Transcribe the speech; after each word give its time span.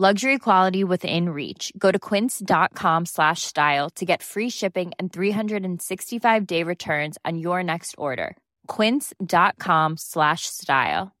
Luxury 0.00 0.38
quality 0.38 0.82
within 0.82 1.28
reach. 1.28 1.74
Go 1.76 1.92
to 1.92 1.98
quince.com 1.98 3.04
slash 3.04 3.42
style 3.42 3.90
to 3.96 4.06
get 4.06 4.22
free 4.22 4.48
shipping 4.48 4.92
and 4.98 5.12
365-day 5.12 6.62
returns 6.62 7.18
on 7.26 7.36
your 7.36 7.62
next 7.62 7.94
order. 7.98 8.38
quince.com 8.66 9.98
slash 9.98 10.46
style. 10.46 11.12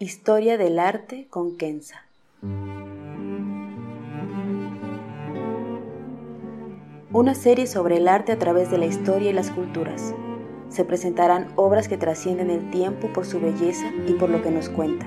Historia 0.00 0.58
del 0.58 0.80
arte 0.80 1.28
con 1.30 1.56
Kenza. 1.56 2.02
Una 7.12 7.36
serie 7.36 7.68
sobre 7.68 7.98
el 7.98 8.08
arte 8.08 8.32
a 8.32 8.38
través 8.40 8.68
de 8.72 8.78
la 8.78 8.86
historia 8.86 9.30
y 9.30 9.32
las 9.32 9.52
culturas. 9.52 10.12
Se 10.70 10.84
presentarán 10.84 11.52
obras 11.54 11.86
que 11.86 11.98
trascienden 11.98 12.50
el 12.50 12.68
tiempo 12.72 13.12
por 13.12 13.24
su 13.24 13.38
belleza 13.38 13.92
y 14.08 14.14
por 14.14 14.28
lo 14.28 14.42
que 14.42 14.50
nos 14.50 14.68
cuenta. 14.68 15.06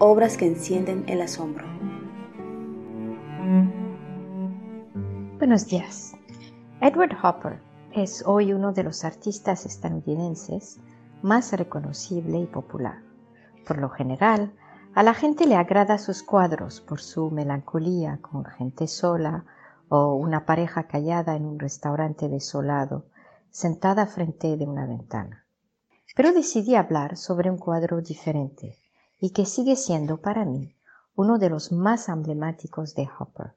Obras 0.00 0.36
que 0.36 0.44
encienden 0.44 1.04
el 1.06 1.22
asombro. 1.22 1.64
Buenos 5.38 5.68
días. 5.68 6.16
Edward 6.80 7.16
Hopper 7.22 7.60
es 7.92 8.24
hoy 8.26 8.52
uno 8.52 8.72
de 8.72 8.82
los 8.82 9.04
artistas 9.04 9.66
estadounidenses 9.66 10.80
más 11.22 11.52
reconocible 11.52 12.38
y 12.40 12.46
popular. 12.46 13.04
Por 13.64 13.78
lo 13.78 13.88
general, 13.88 14.52
a 14.94 15.04
la 15.04 15.14
gente 15.14 15.46
le 15.46 15.54
agrada 15.54 15.98
sus 15.98 16.24
cuadros 16.24 16.80
por 16.80 17.00
su 17.00 17.30
melancolía 17.30 18.18
con 18.20 18.44
gente 18.44 18.88
sola 18.88 19.44
o 19.88 20.16
una 20.16 20.44
pareja 20.44 20.88
callada 20.88 21.36
en 21.36 21.46
un 21.46 21.60
restaurante 21.60 22.28
desolado, 22.28 23.06
sentada 23.50 24.06
frente 24.06 24.56
de 24.56 24.66
una 24.66 24.86
ventana. 24.86 25.46
Pero 26.16 26.32
decidí 26.32 26.74
hablar 26.74 27.16
sobre 27.16 27.48
un 27.48 27.58
cuadro 27.58 28.00
diferente 28.00 28.76
y 29.24 29.30
que 29.30 29.46
sigue 29.46 29.74
siendo 29.74 30.20
para 30.20 30.44
mí 30.44 30.76
uno 31.16 31.38
de 31.38 31.48
los 31.48 31.72
más 31.72 32.10
emblemáticos 32.10 32.94
de 32.94 33.08
Hopper 33.18 33.54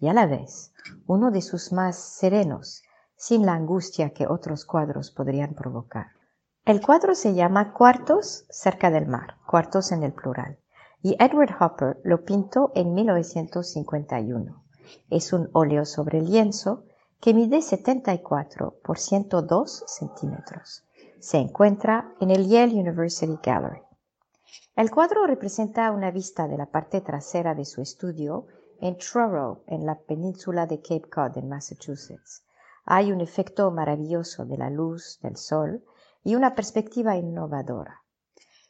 y 0.00 0.08
a 0.08 0.12
la 0.12 0.26
vez 0.26 0.72
uno 1.06 1.30
de 1.30 1.40
sus 1.40 1.72
más 1.72 1.96
serenos, 1.96 2.82
sin 3.14 3.46
la 3.46 3.52
angustia 3.52 4.10
que 4.10 4.26
otros 4.26 4.64
cuadros 4.64 5.12
podrían 5.12 5.54
provocar. 5.54 6.06
El 6.64 6.80
cuadro 6.80 7.14
se 7.14 7.32
llama 7.32 7.74
Cuartos 7.74 8.44
cerca 8.50 8.90
del 8.90 9.06
mar, 9.06 9.36
cuartos 9.46 9.92
en 9.92 10.02
el 10.02 10.12
plural, 10.12 10.58
y 11.00 11.14
Edward 11.20 11.54
Hopper 11.60 12.00
lo 12.02 12.24
pintó 12.24 12.72
en 12.74 12.92
1951. 12.92 14.64
Es 15.10 15.32
un 15.32 15.48
óleo 15.52 15.84
sobre 15.84 16.22
lienzo 16.22 16.86
que 17.20 17.34
mide 17.34 17.62
74 17.62 18.80
por 18.82 18.98
102 18.98 19.84
centímetros. 19.86 20.82
Se 21.20 21.38
encuentra 21.38 22.12
en 22.20 22.32
el 22.32 22.48
Yale 22.48 22.74
University 22.74 23.38
Gallery. 23.40 23.83
El 24.76 24.90
cuadro 24.90 25.26
representa 25.26 25.90
una 25.90 26.10
vista 26.10 26.46
de 26.48 26.56
la 26.56 26.66
parte 26.66 27.00
trasera 27.00 27.54
de 27.54 27.64
su 27.64 27.80
estudio 27.80 28.46
en 28.80 28.98
Truro, 28.98 29.62
en 29.66 29.86
la 29.86 29.98
península 29.98 30.66
de 30.66 30.80
Cape 30.80 31.08
Cod, 31.08 31.38
en 31.38 31.48
Massachusetts. 31.48 32.44
Hay 32.84 33.12
un 33.12 33.20
efecto 33.20 33.70
maravilloso 33.70 34.44
de 34.44 34.58
la 34.58 34.70
luz, 34.70 35.18
del 35.22 35.36
sol 35.36 35.84
y 36.22 36.34
una 36.34 36.54
perspectiva 36.54 37.16
innovadora. 37.16 38.02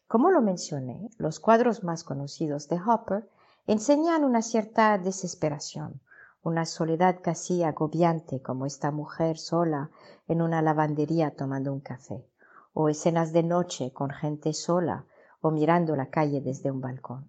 Como 0.06 0.30
lo 0.30 0.42
mencioné, 0.42 1.10
los 1.18 1.40
cuadros 1.40 1.82
más 1.82 2.04
conocidos 2.04 2.68
de 2.68 2.80
Hopper 2.80 3.28
enseñan 3.66 4.24
una 4.24 4.42
cierta 4.42 4.96
desesperación, 4.98 6.00
una 6.42 6.66
soledad 6.66 7.20
casi 7.22 7.62
agobiante 7.62 8.40
como 8.42 8.66
esta 8.66 8.90
mujer 8.90 9.38
sola 9.38 9.90
en 10.28 10.42
una 10.42 10.62
lavandería 10.62 11.34
tomando 11.34 11.72
un 11.72 11.80
café, 11.80 12.26
o 12.72 12.88
escenas 12.88 13.32
de 13.32 13.42
noche 13.42 13.92
con 13.92 14.10
gente 14.10 14.52
sola 14.52 15.06
o 15.44 15.50
mirando 15.50 15.94
la 15.94 16.06
calle 16.06 16.40
desde 16.40 16.70
un 16.70 16.80
balcón. 16.80 17.28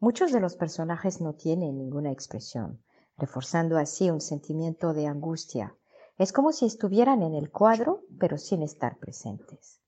Muchos 0.00 0.32
de 0.32 0.40
los 0.40 0.56
personajes 0.56 1.20
no 1.20 1.34
tienen 1.34 1.78
ninguna 1.78 2.10
expresión, 2.10 2.82
reforzando 3.16 3.78
así 3.78 4.10
un 4.10 4.20
sentimiento 4.20 4.92
de 4.94 5.06
angustia. 5.06 5.76
Es 6.18 6.32
como 6.32 6.50
si 6.50 6.66
estuvieran 6.66 7.22
en 7.22 7.36
el 7.36 7.52
cuadro, 7.52 8.02
pero 8.18 8.36
sin 8.36 8.62
estar 8.62 8.98
presentes. 8.98 9.78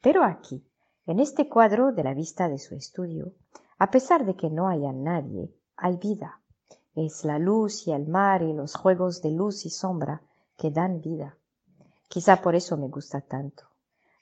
Pero 0.00 0.22
aquí, 0.22 0.64
en 1.06 1.18
este 1.18 1.48
cuadro 1.48 1.90
de 1.90 2.04
la 2.04 2.14
vista 2.14 2.48
de 2.48 2.58
su 2.58 2.76
estudio, 2.76 3.32
a 3.78 3.90
pesar 3.90 4.24
de 4.24 4.36
que 4.36 4.48
no 4.48 4.68
haya 4.68 4.92
nadie, 4.92 5.52
hay 5.76 5.96
vida. 5.96 6.40
Es 6.94 7.24
la 7.24 7.40
luz 7.40 7.88
y 7.88 7.92
el 7.92 8.06
mar 8.06 8.42
y 8.42 8.52
los 8.52 8.76
juegos 8.76 9.22
de 9.22 9.32
luz 9.32 9.66
y 9.66 9.70
sombra 9.70 10.22
que 10.56 10.70
dan 10.70 11.00
vida. 11.00 11.36
Quizá 12.06 12.40
por 12.40 12.54
eso 12.54 12.76
me 12.76 12.86
gusta 12.86 13.22
tanto. 13.22 13.64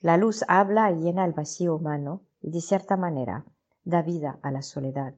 La 0.01 0.17
luz 0.17 0.47
habla 0.49 0.91
y 0.93 1.03
llena 1.03 1.27
el 1.27 1.35
vacío 1.35 1.77
humano 1.77 2.23
y 2.45 2.51
de 2.51 2.61
cierta 2.61 2.99
manera 2.99 3.47
da 3.85 4.03
vida 4.03 4.39
a 4.43 4.51
la 4.51 4.61
soledad. 4.61 5.15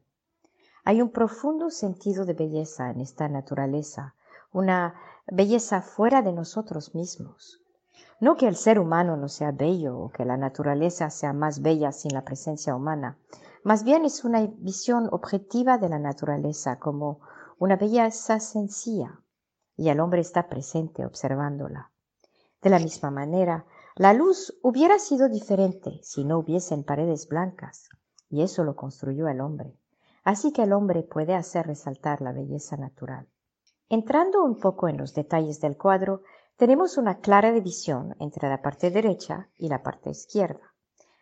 Hay 0.84 1.03
un 1.03 1.10
profundo 1.10 1.70
sentido 1.70 2.25
de 2.25 2.34
belleza 2.34 2.88
en 2.91 3.00
esta 3.00 3.28
naturaleza, 3.28 4.14
una 4.53 4.94
belleza 5.26 5.82
fuera 5.82 6.22
de 6.22 6.32
nosotros 6.32 6.94
mismos. 6.94 7.60
No 8.20 8.36
que 8.36 8.47
el 8.47 8.54
ser 8.54 8.78
humano 8.78 9.16
no 9.16 9.28
sea 9.28 9.50
bello 9.50 9.98
o 9.98 10.10
que 10.10 10.25
la 10.25 10.36
naturaleza 10.36 11.10
sea 11.10 11.32
más 11.32 11.62
bella 11.62 11.91
sin 11.91 12.15
la 12.15 12.25
presencia 12.25 12.76
humana, 12.76 13.19
más 13.65 13.82
bien 13.82 14.04
es 14.04 14.25
una 14.25 14.47
visión 14.59 15.09
objetiva 15.10 15.78
de 15.78 15.88
la 15.88 15.98
naturaleza 15.98 16.78
como 16.78 17.19
una 17.59 17.75
belleza 17.75 18.38
sencilla 18.38 19.20
y 19.76 19.88
el 19.88 19.98
hombre 19.98 20.20
está 20.20 20.48
presente 20.48 21.04
observándola. 21.04 21.91
De 22.62 22.70
la 22.70 22.78
misma 22.78 23.10
manera, 23.10 23.66
la 23.99 24.12
luz 24.12 24.55
hubiera 24.62 24.99
sido 24.99 25.31
diferente 25.31 26.01
si 26.03 26.23
no 26.23 26.39
hubiesen 26.39 26.84
paredes 26.84 27.29
blancas, 27.29 27.89
y 28.29 28.43
eso 28.43 28.62
lo 28.62 28.77
construyó 28.77 29.27
el 29.29 29.41
hombre. 29.41 29.75
Así 30.23 30.53
que 30.53 30.65
el 30.65 30.75
hombre 30.75 31.03
puede 31.03 31.34
hacer 31.34 31.67
resaltar 31.67 32.21
la 32.21 32.33
belleza 32.33 32.77
natural. 32.77 33.27
Entrando 33.89 34.45
un 34.45 34.61
poco 34.61 34.89
en 34.89 34.99
los 34.99 35.15
detalles 35.15 35.62
del 35.62 35.79
cuadro, 35.79 36.21
tenemos 36.59 36.99
una 36.99 37.21
clara 37.21 37.53
división 37.53 38.15
entre 38.19 38.51
la 38.51 38.61
parte 38.61 38.91
derecha 38.91 39.49
y 39.57 39.71
la 39.71 39.83
parte 39.83 40.11
izquierda. 40.11 40.75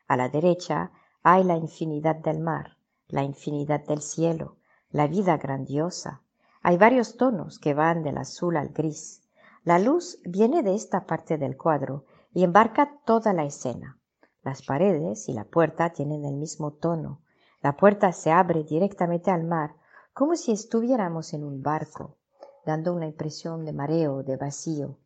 A 0.08 0.16
la 0.16 0.28
derecha 0.28 0.90
hay 1.22 1.44
la 1.44 1.56
infinidad 1.56 2.16
del 2.16 2.40
mar, 2.40 2.76
la 3.06 3.22
infinidad 3.22 3.84
del 3.84 4.02
cielo, 4.02 4.56
la 4.90 5.06
vida 5.06 5.36
grandiosa. 5.36 6.22
Hay 6.60 6.76
varios 6.76 7.16
tonos 7.16 7.60
que 7.60 7.72
van 7.72 8.02
del 8.02 8.18
azul 8.18 8.56
al 8.56 8.70
gris. 8.70 9.22
La 9.62 9.78
luz 9.78 10.18
viene 10.24 10.64
de 10.64 10.74
esta 10.74 11.06
parte 11.06 11.38
del 11.38 11.56
cuadro 11.56 12.04
y 12.34 12.44
embarca 12.44 13.00
toda 13.06 13.32
la 13.32 13.44
escena. 13.44 13.98
Las 14.42 14.62
paredes 14.62 15.28
y 15.28 15.32
la 15.32 15.44
puerta 15.44 15.90
tienen 15.90 16.24
el 16.24 16.34
mismo 16.34 16.72
tono. 16.72 17.22
La 17.62 17.76
puerta 17.76 18.12
se 18.12 18.30
abre 18.30 18.64
directamente 18.64 19.30
al 19.30 19.44
mar, 19.44 19.76
como 20.12 20.34
si 20.36 20.52
estuviéramos 20.52 21.32
en 21.32 21.44
un 21.44 21.62
barco, 21.62 22.18
dando 22.66 22.92
una 22.92 23.06
impresión 23.06 23.64
de 23.64 23.72
mareo, 23.72 24.22
de 24.22 24.36
vacío. 24.36 24.98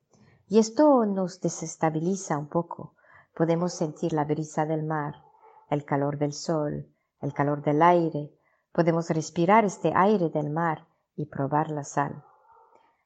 Y 0.48 0.58
esto 0.58 1.04
nos 1.04 1.40
desestabiliza 1.40 2.38
un 2.38 2.48
poco. 2.48 2.94
Podemos 3.34 3.74
sentir 3.74 4.14
la 4.14 4.24
brisa 4.24 4.64
del 4.64 4.82
mar, 4.82 5.22
el 5.70 5.84
calor 5.84 6.18
del 6.18 6.32
sol, 6.32 6.88
el 7.20 7.32
calor 7.34 7.62
del 7.62 7.82
aire. 7.82 8.32
Podemos 8.72 9.10
respirar 9.10 9.64
este 9.64 9.92
aire 9.94 10.30
del 10.30 10.50
mar 10.50 10.88
y 11.14 11.26
probar 11.26 11.70
la 11.70 11.84
sal. 11.84 12.24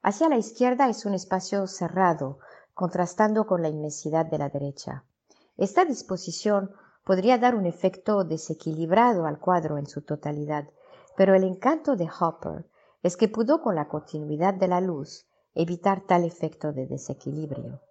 Hacia 0.01 0.29
la 0.29 0.37
izquierda 0.37 0.89
es 0.89 1.05
un 1.05 1.13
espacio 1.13 1.67
cerrado, 1.67 2.39
contrastando 2.73 3.45
con 3.45 3.61
la 3.61 3.69
inmensidad 3.69 4.25
de 4.25 4.37
la 4.37 4.49
derecha. 4.49 5.05
Esta 5.57 5.85
disposición 5.85 6.71
podría 7.03 7.37
dar 7.37 7.55
un 7.55 7.65
efecto 7.65 8.23
desequilibrado 8.23 9.25
al 9.25 9.39
cuadro 9.39 9.77
en 9.77 9.87
su 9.87 10.01
totalidad, 10.01 10.69
pero 11.15 11.35
el 11.35 11.43
encanto 11.43 11.95
de 11.95 12.09
Hopper 12.19 12.65
es 13.03 13.17
que 13.17 13.27
pudo 13.27 13.61
con 13.61 13.75
la 13.75 13.87
continuidad 13.87 14.53
de 14.53 14.67
la 14.67 14.81
luz 14.81 15.27
evitar 15.53 16.01
tal 16.07 16.23
efecto 16.23 16.71
de 16.71 16.87
desequilibrio. 16.87 17.81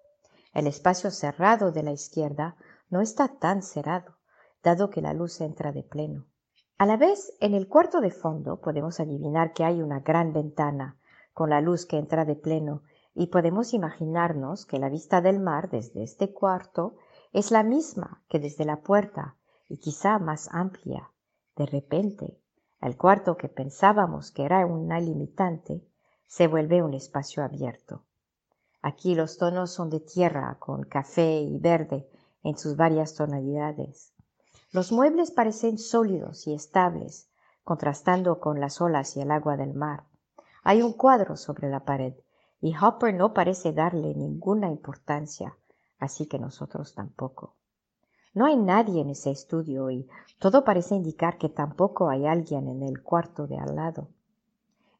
El 0.53 0.67
espacio 0.67 1.11
cerrado 1.11 1.71
de 1.71 1.83
la 1.83 1.93
izquierda 1.93 2.57
no 2.91 3.01
está 3.01 3.29
tan 3.29 3.63
cerrado, 3.63 4.17
dado 4.63 4.91
que 4.91 5.03
la 5.03 5.15
luz 5.15 5.41
entra 5.41 5.73
de 5.73 5.83
pleno. 5.83 6.27
A 6.79 6.87
la 6.87 6.97
vez, 6.97 7.33
en 7.41 7.55
el 7.55 7.69
cuarto 7.69 8.01
de 8.01 8.11
fondo 8.11 8.61
podemos 8.61 8.99
adivinar 8.99 9.53
que 9.53 9.65
hay 9.65 9.81
una 9.81 10.01
gran 10.01 10.33
ventana 10.33 10.99
con 11.33 11.51
la 11.51 11.61
luz 11.61 11.87
que 11.87 11.97
entra 11.97 12.25
de 12.25 12.35
pleno 12.35 12.83
y 13.15 13.27
podemos 13.27 13.75
imaginarnos 13.75 14.65
que 14.65 14.79
la 14.79 14.89
vista 14.89 15.21
del 15.21 15.39
mar 15.39 15.71
desde 15.71 16.03
este 16.03 16.33
cuarto 16.33 16.97
es 17.33 17.51
la 17.51 17.63
misma 17.63 18.23
que 18.29 18.39
desde 18.39 18.65
la 18.65 18.81
puerta 18.81 19.37
y 19.69 19.79
quizá 19.79 20.19
más 20.19 20.49
amplia. 20.53 21.13
De 21.57 21.67
repente, 21.67 22.39
el 22.81 22.97
cuarto 22.97 23.37
que 23.37 23.49
pensábamos 23.49 24.33
que 24.33 24.45
era 24.45 24.65
una 24.67 25.01
limitante 25.01 25.87
se 26.27 26.47
vuelve 26.47 26.83
un 26.83 26.95
espacio 26.95 27.45
abierto. 27.45 28.05
Aquí 28.81 29.15
los 29.15 29.39
tonos 29.39 29.71
son 29.71 29.91
de 29.91 30.01
tierra 30.01 30.57
con 30.59 30.83
café 30.85 31.41
y 31.41 31.59
verde 31.59 32.09
en 32.43 32.59
sus 32.59 32.77
varias 32.77 33.15
tonalidades. 33.15 34.13
Los 34.73 34.91
muebles 34.91 35.31
parecen 35.31 35.79
sólidos 35.79 36.47
y 36.47 36.55
estables, 36.55 37.29
contrastando 37.63 38.41
con 38.41 38.59
las 38.59 38.81
olas 38.81 39.17
y 39.17 39.21
el 39.21 39.31
agua 39.31 39.57
del 39.57 39.75
mar. 39.75 40.05
Hay 40.65 40.83
un 40.83 40.95
cuadro 40.95 41.37
sobre 41.37 41.69
la 41.69 41.85
pared 41.85 42.15
y 42.65 42.77
Hopper 42.77 43.13
no 43.13 43.35
parece 43.35 43.73
darle 43.73 44.15
ninguna 44.15 44.71
importancia, 44.71 45.59
así 45.99 46.27
que 46.27 46.39
nosotros 46.39 46.95
tampoco. 46.95 47.57
No 48.35 48.47
hay 48.47 48.57
nadie 48.57 49.03
en 49.03 49.11
ese 49.11 49.33
estudio 49.33 49.91
y 49.91 50.09
todo 50.39 50.65
parece 50.65 50.95
indicar 50.95 51.39
que 51.39 51.49
tampoco 51.49 52.09
hay 52.09 52.25
alguien 52.25 52.69
en 52.69 52.85
el 52.85 53.03
cuarto 53.03 53.49
de 53.49 53.59
al 53.59 53.75
lado. 53.75 54.11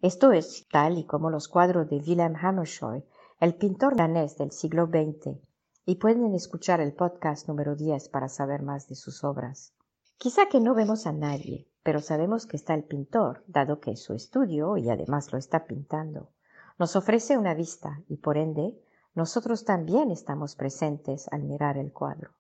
Esto 0.01 0.33
es 0.33 0.67
tal 0.73 0.99
y 0.99 1.05
como 1.05 1.31
los 1.31 1.47
cuadros 1.47 1.89
de 1.89 1.99
Wilhelm 1.99 2.35
Hammershoy, 2.35 3.05
el 3.39 3.55
pintor 3.55 3.95
danés 3.95 4.37
del 4.37 4.51
siglo 4.51 4.87
XX, 4.87 5.39
y 5.87 5.95
pueden 5.95 6.35
escuchar 6.35 6.81
el 6.81 6.93
podcast 6.93 7.47
número 7.47 7.77
10 7.77 8.09
para 8.09 8.29
saber 8.29 8.63
más 8.63 8.89
de 8.89 8.97
sus 8.97 9.23
obras. 9.23 9.73
Quizá 10.19 10.47
que 10.49 10.59
no 10.59 10.75
vemos 10.75 11.07
a 11.07 11.13
nadie, 11.13 11.69
pero 11.85 12.01
sabemos 12.01 12.45
que 12.45 12.57
está 12.57 12.75
el 12.75 12.83
pintor, 12.83 13.45
dado 13.47 13.79
que 13.79 13.93
es 13.93 14.03
su 14.03 14.15
estudio 14.15 14.77
y 14.77 14.91
además 14.91 15.31
lo 15.33 15.39
está 15.39 15.65
pintando 15.65 16.31
nos 16.79 16.97
ofrece 16.97 17.37
una 17.37 17.55
vista 17.55 18.01
y 18.09 18.17
por 18.17 18.37
ende 18.37 18.75
nosotros 19.15 19.65
también 19.65 20.11
estamos 20.11 20.57
presentes 20.57 21.29
al 21.31 21.43
mirar 21.43 21.77
el 21.77 21.93
cuadro. 21.93 22.31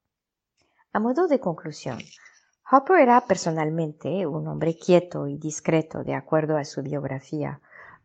A 0.93 1.01
modo 1.01 1.27
de 1.27 1.41
conclusión, 1.41 1.99
Hopper 2.71 3.01
era 3.01 3.21
personalmente 3.27 4.27
un 4.27 4.49
hombre 4.49 4.77
quieto 4.77 5.27
y 5.27 5.37
discreto 5.37 6.05
de 6.05 6.15
acuerdo 6.15 6.57
a 6.57 6.65
su 6.65 6.83
biografía. 6.83 7.61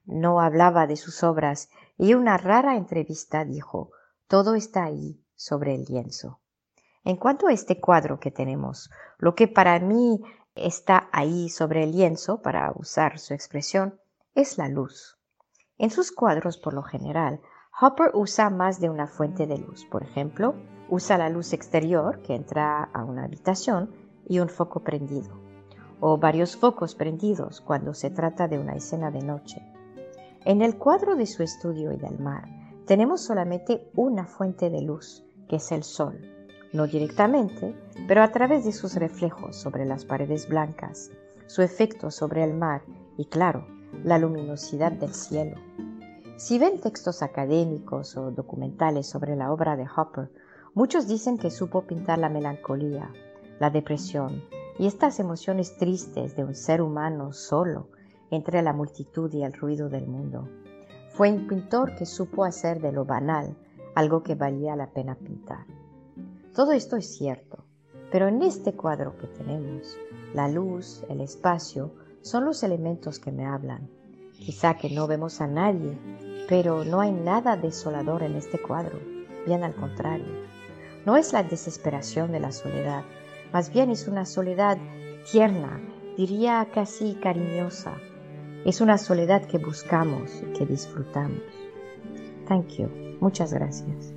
No 0.06 0.42
hablaba 0.42 0.88
de 0.88 0.98
sus 0.98 1.24
obras 1.24 1.70
y 1.98 2.14
una 2.14 2.38
rara 2.38 2.76
entrevista 2.76 3.46
dijo, 3.46 3.92
todo 4.28 4.56
está 4.56 4.84
ahí 4.84 5.22
sobre 5.36 5.76
el 5.76 5.86
lienzo. 5.86 6.40
En 7.04 7.16
cuanto 7.16 7.48
a 7.48 7.54
este 7.54 7.80
cuadro 7.80 8.20
que 8.20 8.32
tenemos, 8.32 8.90
lo 9.18 9.36
que 9.36 9.48
para 9.48 9.80
mí 9.80 10.22
está 10.56 11.08
ahí 11.14 11.48
sobre 11.48 11.84
el 11.84 11.92
lienzo, 11.92 12.42
para 12.42 12.72
usar 12.76 13.20
su 13.20 13.34
expresión, 13.34 14.00
es 14.36 14.58
la 14.58 14.68
luz. 14.68 15.17
En 15.80 15.92
sus 15.92 16.12
cuadros, 16.12 16.58
por 16.58 16.74
lo 16.74 16.82
general, 16.82 17.40
Hopper 17.80 18.10
usa 18.16 18.50
más 18.50 18.80
de 18.80 18.90
una 18.90 19.06
fuente 19.06 19.46
de 19.46 19.60
luz. 19.60 19.86
Por 19.86 20.02
ejemplo, 20.02 20.56
usa 20.90 21.20
la 21.20 21.30
luz 21.30 21.54
exterior 21.54 22.22
que 22.24 22.34
entra 22.34 22.84
a 22.84 23.04
una 23.04 23.26
habitación 23.26 23.92
y 24.28 24.40
un 24.40 24.50
foco 24.50 24.80
prendido, 24.80 25.30
o 26.00 26.18
varios 26.18 26.58
focos 26.58 26.96
prendidos 26.96 27.62
cuando 27.62 27.94
se 27.94 28.10
trata 28.10 28.48
de 28.48 28.58
una 28.58 28.74
escena 28.74 29.12
de 29.12 29.22
noche. 29.22 29.62
En 30.46 30.64
el 30.64 30.78
cuadro 30.78 31.16
de 31.16 31.28
su 31.28 31.44
estudio 31.44 31.92
y 31.92 31.98
del 31.98 32.18
mar, 32.18 32.48
tenemos 32.88 33.22
solamente 33.22 33.92
una 33.96 34.26
fuente 34.26 34.72
de 34.72 34.82
luz, 34.82 35.24
que 35.48 35.58
es 35.58 35.72
el 35.72 35.84
sol, 35.84 36.20
no 36.74 36.88
directamente, 36.88 37.76
pero 38.08 38.24
a 38.24 38.32
través 38.32 38.66
de 38.66 38.72
sus 38.72 38.96
reflejos 38.96 39.56
sobre 39.56 39.86
las 39.86 40.06
paredes 40.06 40.48
blancas, 40.50 41.12
su 41.46 41.62
efecto 41.62 42.10
sobre 42.10 42.44
el 42.44 42.56
mar 42.56 42.82
y, 43.18 43.26
claro, 43.26 43.68
la 44.04 44.18
luminosidad 44.18 44.92
del 44.92 45.14
cielo. 45.14 45.58
Si 46.38 46.60
ven 46.60 46.80
textos 46.80 47.24
académicos 47.24 48.16
o 48.16 48.32
documentales 48.32 49.08
sobre 49.08 49.36
la 49.36 49.52
obra 49.52 49.76
de 49.76 49.88
Hopper, 49.96 50.30
muchos 50.74 51.08
dicen 51.08 51.38
que 51.38 51.50
supo 51.50 51.82
pintar 51.84 52.20
la 52.20 52.30
melancolía, 52.30 53.12
la 53.60 53.70
depresión 53.70 54.44
y 54.78 54.86
estas 54.88 55.20
emociones 55.20 55.78
tristes 55.78 56.36
de 56.36 56.44
un 56.44 56.54
ser 56.54 56.82
humano 56.82 57.34
solo 57.34 57.88
entre 58.30 58.62
la 58.62 58.74
multitud 58.74 59.34
y 59.34 59.44
el 59.44 59.54
ruido 59.54 59.90
del 59.90 60.06
mundo. 60.06 60.48
Fue 61.10 61.32
un 61.32 61.48
pintor 61.48 61.96
que 61.96 62.06
supo 62.06 62.44
hacer 62.44 62.80
de 62.82 62.92
lo 62.92 63.06
banal 63.06 63.58
algo 63.96 64.22
que 64.22 64.36
valía 64.36 64.76
la 64.76 64.92
pena 64.92 65.16
pintar. 65.16 65.66
Todo 66.54 66.72
esto 66.72 66.98
es 66.98 67.18
cierto, 67.18 67.64
pero 68.12 68.28
en 68.28 68.44
este 68.44 68.74
cuadro 68.74 69.18
que 69.18 69.26
tenemos, 69.28 69.98
la 70.36 70.48
luz, 70.48 71.04
el 71.10 71.22
espacio, 71.22 71.92
son 72.28 72.46
los 72.46 72.64
elementos 72.64 73.20
que 73.20 73.32
me 73.32 73.46
hablan. 73.46 73.90
Quizá 74.34 74.76
que 74.76 74.90
no 74.90 75.08
vemos 75.08 75.42
a 75.42 75.48
nadie, 75.48 75.98
pero 76.48 76.84
no 76.84 77.00
hay 77.00 77.12
nada 77.12 77.58
desolador 77.58 78.24
en 78.24 78.36
este 78.36 78.60
cuadro, 78.60 79.00
bien 79.46 79.64
al 79.64 79.76
contrario. 79.76 80.48
No 81.06 81.16
es 81.18 81.34
la 81.34 81.44
desesperación 81.44 82.32
de 82.32 82.40
la 82.40 82.52
soledad, 82.52 83.04
más 83.54 83.72
bien 83.72 83.90
es 83.90 84.08
una 84.08 84.26
soledad 84.26 84.78
tierna, 85.32 85.80
diría 86.18 86.68
casi 86.74 87.16
cariñosa. 87.16 87.94
Es 88.66 88.82
una 88.82 88.98
soledad 88.98 89.46
que 89.46 89.58
buscamos 89.58 90.44
y 90.44 90.54
que 90.54 90.66
disfrutamos. 90.66 91.42
Thank 92.48 92.68
you. 92.78 92.90
Muchas 93.22 93.54
gracias. 93.54 94.17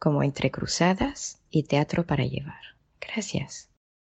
como 0.00 0.24
Entre 0.24 0.50
Cruzadas 0.50 1.38
y 1.52 1.62
Teatro 1.62 2.04
para 2.04 2.24
Llevar. 2.24 2.74
Gracias. 3.00 3.69